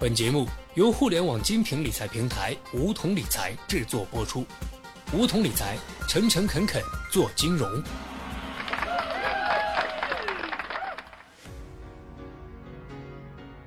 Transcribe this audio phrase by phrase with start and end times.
[0.00, 4.46] 本节目由互联网精品理财平台梧桐理财制作播出。
[5.12, 5.76] 梧桐理财，
[6.08, 7.70] 诚诚恳恳做金融。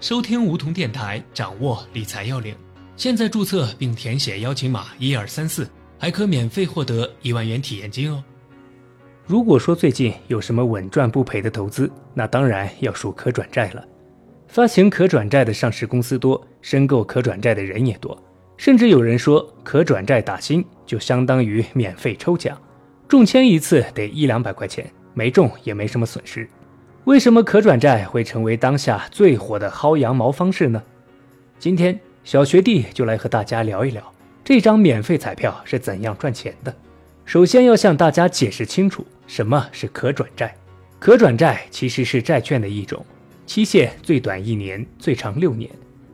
[0.00, 2.56] 收听梧桐电台，掌握理财要领。
[2.96, 8.24] 现在注册并填写邀请码一二三四，还可免费获得一万元体验金哦。
[9.26, 13.86] 如果说最近有什么稳赚不赔的投资，那当然要数可转债了。
[14.48, 18.16] 发行可转债的上市公司多，申购可转债的人也多，
[18.56, 22.58] 甚至有人说可转债打新就相当于免费抽奖，
[23.06, 26.48] 中签一次得一两百块钱，没中也没什么损失。
[27.04, 30.82] 为什么可转债会成为当下最火的薅羊毛方式呢？
[31.58, 34.02] 今天小学弟就来和大家聊一聊
[34.44, 36.74] 这张免费彩票是怎样赚钱的。
[37.24, 40.54] 首先要向大家解释清楚什么是可转债。
[40.98, 43.04] 可转债其实是债券的一种，
[43.46, 45.70] 期限最短一年，最长六年。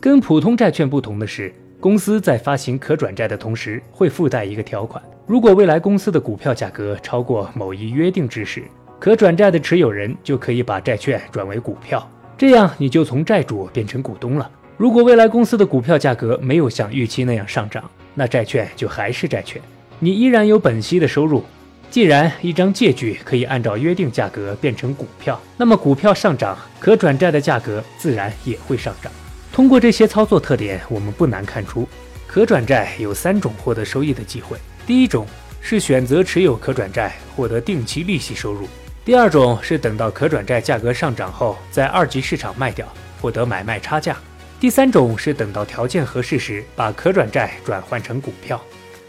[0.00, 8.62] 跟普通债券不同的是，公司在发行可转债的同时会附带一个条款：如果未来公司的股票价格超过某一约定值时，
[9.00, 14.48] 可转债的持有人就可以把债券转为股票，这样你就从债主变成股东了。
[14.76, 17.82] 如果未来公司的股票价格没有像预期那样上涨，
[18.14, 19.60] 那债券就还是债券。
[19.98, 21.42] 你依然有本息的收入。
[21.90, 29.10] 既然一张借据可以按照约定价格变成股票，那么股票上涨，可转债的价格自然也会上涨。
[29.50, 31.88] 通过这些操作特点，我们不难看出，
[32.26, 34.58] 可转债有三种获得收益的机会。
[34.86, 35.26] 第一种
[35.62, 38.66] 是选择持有可转债获得定期利息收入；
[39.02, 42.86] 第二种是等到可转债价格上涨后，在二级市场卖掉
[43.20, 44.14] 获得买卖差价；
[44.60, 48.60] 第三种是等到条件合适时，把可转债转换成股票。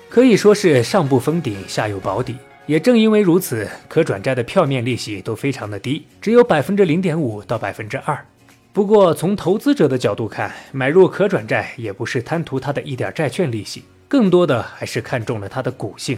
[0.10, 2.38] 可以说是上不封顶，下有保底。
[2.68, 8.26] 也正因为如此，可转债的票面利息都非常的低，只有百分之零点五到百分之二。
[8.74, 16.18] 不过从投资者的角度看，买入可转债也不是贪图它的一点债券利息，更多的还是看中了它的股性。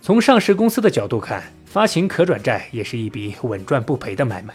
[0.00, 4.54] 从上市公司的角度看，发行可转债也是一笔稳赚不赔的买卖。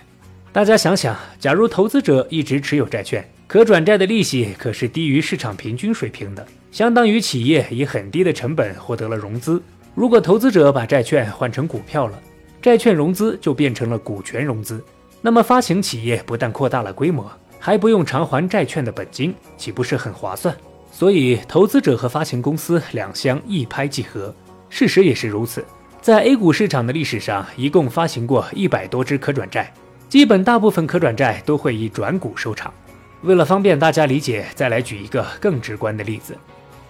[0.52, 6.44] 大家想想，假如投资者一直持有债券，可转债的利息可是低于市场平均水平的。
[6.72, 9.62] 相当于企业以很低的成本获得了融资。
[9.96, 12.20] 如果投资者把债券换成股票了，
[12.62, 14.84] 债券融资就变成了股权融资。
[15.22, 20.54] 那么发行企业不但扩大了规模，还不用偿还债券的本金，岂不是很划算？
[20.92, 24.36] 所以投资者和发行公司两相一拍即合。
[24.70, 25.64] 事实也是如此。
[26.02, 29.74] 在 A 股市场的历史上，一共发行过一百多只可转债，
[30.10, 32.74] 基本大部分可转债都会以转股收场。
[33.22, 36.38] 为了方便大家理解，再来举一个更直观的例子。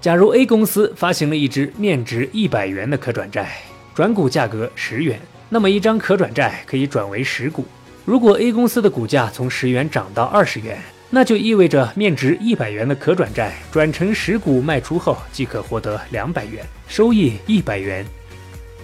[0.02, 3.58] 假如 A 公司发行了一只面值一百元的可转债，
[3.96, 5.20] 转股价格十元，
[5.50, 7.66] 那么一张可转债可以转为十股。
[8.06, 10.78] 如果 A 公司的股价从十元涨到二十元，
[11.10, 18.06] 那就意味着面值一百元的可转债转成十股卖出后即可获得两百元，收益一百元。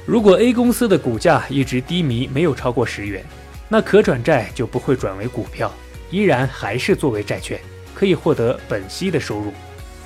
[0.07, 3.23] 如果 A 公司的股价一直低迷，没有超过十元，
[3.69, 5.72] 那可转债就不会转为股票，
[6.09, 7.59] 依然还是作为债券，
[7.93, 9.53] 可以获得本息的收入。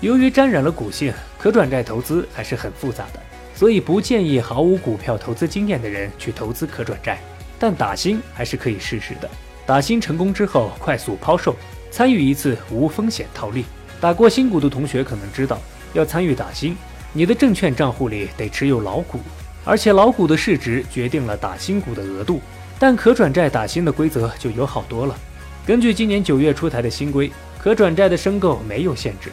[0.02, 3.20] 由于沾染了股性，可转债投资还是很复杂的，
[3.56, 7.18] 所以不建议毫无股票投资经验的人去投资可转债。
[7.58, 9.30] 但打新还是可以试试的。
[9.66, 11.56] 打新成功之后，快速抛售，
[11.90, 13.66] 参与一次无风险套利。
[14.02, 15.60] 打过新股的同学可能知道，
[15.94, 16.76] 要参与打新，
[17.14, 19.20] 你的证券账户里得持有老股，
[19.64, 22.42] 而且老股的市值决定了打新股的额度。
[22.78, 25.18] 但可转债打新的规则就有好多了。
[25.66, 29.32] 根据今年九月出台的新规，可转债的申购没有限制。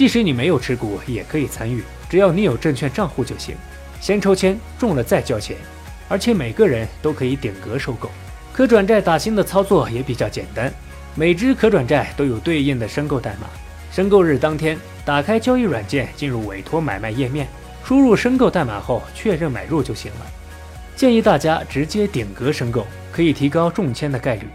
[0.00, 3.54] 即使你没有持股，也可以参与，只要你有证券账户就行。
[4.00, 5.58] 先抽签中了再交钱，
[6.08, 8.10] 而且每个人都可以顶格收购。
[8.50, 10.72] 可转债打新的操作也比较简单，
[11.14, 13.46] 每只可转债都有对应的申购代码。
[13.92, 17.46] 申购日当天，打开交易软件，进入委托买卖页面，
[17.84, 20.26] 输入申购代码后确认买入就行了。
[20.96, 24.46] 建议大家直接顶格申购，可以提高中签的概率。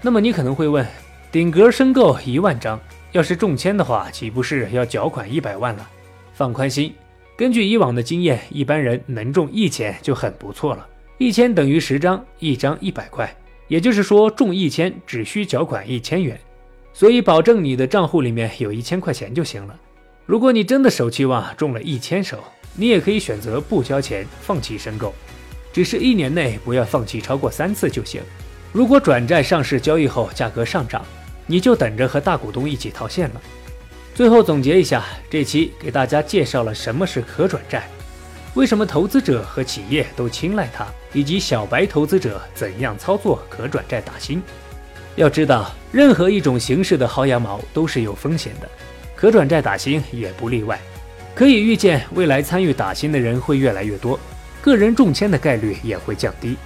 [0.00, 0.86] 那么你可能会问，
[1.30, 2.80] 顶格申购一万张？
[3.16, 5.88] 要是中签的话，岂不是要缴款一百万了？
[6.34, 6.92] 放宽心，
[7.34, 10.86] 根据以往的经验，一般人能中一千就很不错了。
[11.16, 13.34] 一千等于十张，一张一百块，
[13.68, 16.38] 也就是说中一千只需缴款一千元，
[16.92, 19.74] 所以保证你的账户里面有一千块钱就行了。
[20.26, 25.14] 如果你真的手气旺，中了一千手，你也可以选择不交钱，放弃申购，
[25.72, 28.20] 只是一年内不要放弃超过三次就行。
[28.74, 31.02] 如果转债上市交易后价格上涨，
[31.46, 33.40] 你就等着和大股东一起套现了。
[34.14, 37.88] 最后总结一下，这期给大家介绍了什么是可转债，
[38.54, 44.42] 为什么投资者和企业都青睐它，以及小白投资者怎样操作可转债打新。
[45.16, 48.68] 要知道，任何一种形式的薅羊毛都是有风险的，
[49.14, 50.80] 可转债打新也不例外。
[51.34, 54.18] 可以预见，未来参与打新的人会越来越多，
[54.62, 56.56] 个人中签的概率也会降低，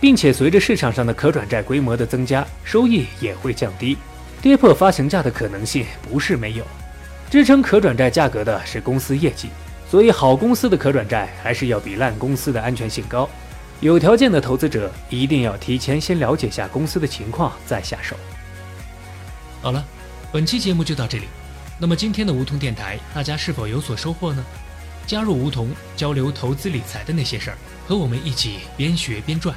[0.00, 3.98] 并且随着市场上的可转债规模的增加，收益也会降低，
[4.44, 6.66] 跌破发行价的可能性不是没有。
[7.30, 9.48] 支撑可转债价格的是公司业绩，
[9.90, 13.26] 所以好公司的可转债还是要比烂公司的安全性高。
[13.80, 18.14] 有条件的投资者一定要提前先了解下公司的情况再下手。
[19.62, 19.82] 好了，
[20.30, 21.24] 本期节目就到这里。
[21.78, 24.44] 那么今天的梧桐电台，大家是否有所收获呢？
[25.06, 27.56] 加入梧桐，交流投资理财的那些事儿，
[27.88, 29.56] 和我们一起边学边赚。